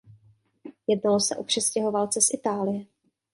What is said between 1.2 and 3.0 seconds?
o přistěhovalce z Itálie.